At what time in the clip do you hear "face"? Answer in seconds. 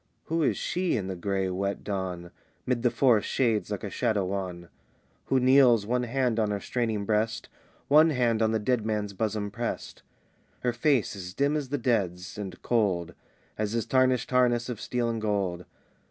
10.73-11.15